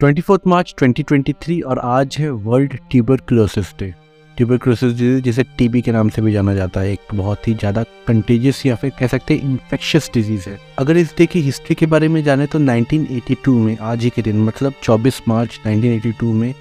[0.00, 3.86] Twenty March 2023 और आज है world tuberculosis day.
[4.36, 7.82] Tuberculosis disease जिसे टीबी के नाम से भी जाना जाता है, एक बहुत ही ज़्यादा
[8.06, 11.86] कंटेजियस या फिर कह सकते हैं इन्फेक्शियस डिज़ीज़ है। अगर इस डे की हिस्ट्री के
[11.86, 16.54] बारे में जाने तो 1982 में, आज ही के दिन मतलब 24 मार्च 1982 में,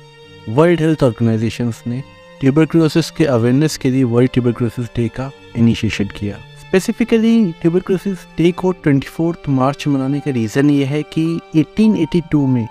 [0.50, 2.02] वर्ल्ड हेल्थ ऑर्गेनाइजेशन ने
[2.42, 8.72] ट्यूबरक्लोसिस के अवेयरनेस के लिए वर्ल्ड ट्यूबरक्लोसिस डे का इनिशिएशन किया। स्पेसिफिकली ट्यूबरक्लोसिस डे को
[8.74, 12.68] ट्वेंटी मार्च मनाने का रीज़न ये है कि 1882 में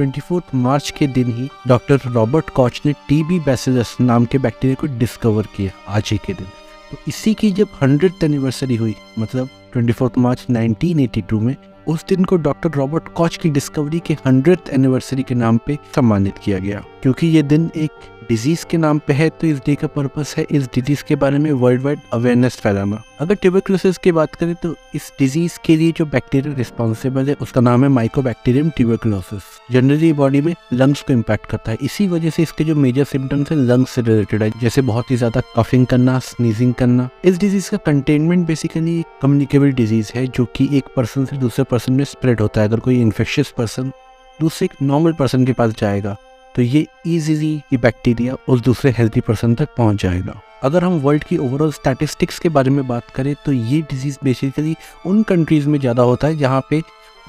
[0.00, 4.98] ट्वेंटी मार्च के दिन ही डॉक्टर रॉबर्ट कॉच ने टीबी बैसिलस नाम के बैक्टीरिया को
[4.98, 6.46] डिस्कवर किया, आज ही के दिन।
[6.90, 11.56] तो इसी की जब हंड्रेड एनिवर्सरी हुई मतलब ट्वेंटी मार्च 1982 में
[11.90, 16.38] उस दिन को डॉक्टर रॉबर्ट कॉच की डिस्कवरी के हंड्रेड एनिवर्सरी के नाम पे सम्मानित
[16.38, 19.86] किया गया। क्योंकि ये दिन एक डिज़ीज़ के नाम पे है तो इस डे का
[19.86, 24.34] पर्पस है इस डिज़ीज़ के बारे में वर्ल्ड वाइड अवेयरनेस फैलाना। अगर ट्यूबरक्लोसिस की बात
[24.34, 29.42] करें तो इस डिज़ीज़ के लिए जो बैक्टीरिया रिस्पॉन्सिबल है, उसका नाम है माइकोबैक्टीरियम ट्यूबरक्लोसिस
[29.72, 33.50] जनरली बॉडी में लंग्स को इम्पैक्ट करता है। इसी वजह से इसके जो मेजर सिम्टम्स
[33.50, 37.70] है लंग्स से रिलेटेड है, जैसे बहुत ही ज़्यादा कफिंग करना स्नीजिंग करना। इस डिज़ीज़
[37.70, 42.40] का कंटेनमेंट बेसिकली कम्युनिकेबल डिज़ीज़ है, जो की एक पर्सन से दूसरे पर्सन में स्प्रेड
[42.40, 43.92] होता है। अगर कोई इन्फेक्शियस पर्सन
[44.38, 46.16] दूसरे एक नॉर्मल पर्सन के पास जाएगा
[46.54, 51.24] तो ये ईजीली ये बैक्टीरिया उस दूसरे हेल्थी पर्सन तक पहुँच जाएगा। अगर हम वर्ल्ड
[51.24, 54.74] की ओवरऑल स्टैटिस्टिक्स के बारे में बात करें तो ये डिज़ीज़ बेसिकली
[55.06, 56.80] उन कंट्रीज़ में ज़्यादा होता है जहाँ पे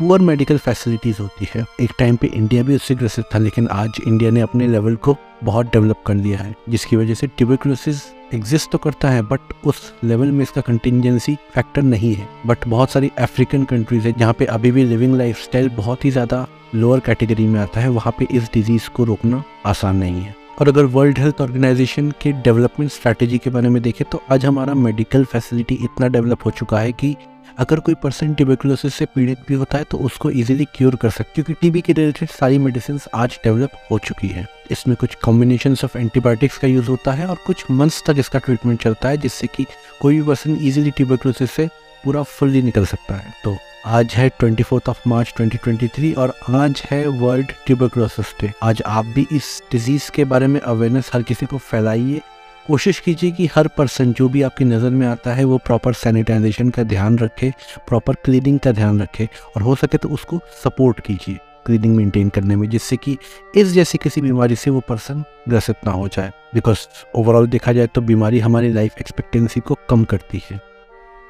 [0.02, 4.00] पुअर मेडिकल फैसिलिटीज़ होती है। एक टाइम पे इंडिया भी उससे ग्रसित था, लेकिन आज
[4.08, 8.02] इंडिया ने अपने लेवल को बहुत डेवलप कर लिया है, जिसकी वजह से ट्यूबरक्लोसिस
[8.34, 12.92] एग्जिस्ट तो करता है बट उस लेवल में इसका कंटिजेंसी फैक्टर नहीं है। बट बहुत
[12.92, 17.48] सारी अफ्रीकन कंट्रीज़ है, जहाँ पे अभी भी लिविंग लाइफ बहुत ही ज़्यादा लोअर कैटेगरी
[17.48, 21.20] में आता है, वहाँ पे इस डिज़ीज़ को रोकना आसान नहीं है। और अगर वर्ल्ड
[21.20, 26.08] हेल्थ ऑर्गेनाइजेशन के डेवलपमेंट स्ट्रैटेजी के बारे में देखें तो आज हमारा मेडिकल फैसिलिटी इतना
[26.08, 27.16] डेवलप हो चुका है कि
[27.60, 31.34] अगर कोई पर्सन ट्यूबरकुलोसिस से पीड़ित भी होता है तो उसको इजीली क्योर कर सकते
[31.34, 35.98] क्योंकि टीबी के रिलेटेड सारी मेडिसिन आज डेवलप हो चुकी है। इसमें कुछ कॉम्बिनेशन ऑफ़
[35.98, 39.66] एंटीबायोटिक्स का यूज़ होता है और कुछ मंथ्स तक इसका ट्रीटमेंट चलता है, जिससे कि
[40.02, 41.68] कोई भी पर्सन ईजिली ट्यूबरकुलोसिस से
[42.04, 47.08] पूरा फुल्ली निकल सकता है। तो आज है ट्वेंटी ऑफ़ मार्च 2023 और आज है
[47.10, 51.58] वर्ल्ड ट्यूबरक्लोसिस डे। आज आप भी इस डिज़ीज़ के बारे में अवेयरनेस हर किसी को
[51.58, 52.22] फैलाइए।
[52.68, 56.70] कोशिश कीजिए कि हर पर्सन जो भी आपकी नज़र में आता है, वो प्रॉपर सैनिटाइजेशन
[56.70, 57.52] का ध्यान रखे
[57.88, 62.56] प्रॉपर क्लीनिंग का ध्यान रखे और हो सके तो उसको सपोर्ट कीजिए क्लीनिंग मेंटेन करने
[62.56, 63.18] में, जिससे कि
[63.56, 67.88] इस जैसी किसी बीमारी से वो पर्सन ग्रसित ना हो जाए। बिकॉज़ ओवरऑल देखा जाए
[67.88, 70.71] तो बीमारी हमारी लाइफ एक्सपेक्टेंसी को कम करती है।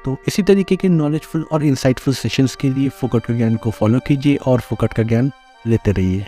[0.04, 4.00] तो इसी तरीके के नॉलेजफुल और इंसाइटफुल सेशंस के लिए फोकट का ज्ञान को फॉलो
[4.06, 5.30] कीजिए और फोकट का ज्ञान
[5.66, 6.26] लेते रहिए।